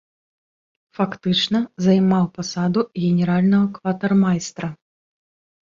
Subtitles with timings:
[0.99, 4.67] Фактычна займаў пасаду генеральнага кватармайстра.